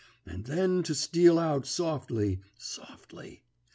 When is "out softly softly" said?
1.37-3.43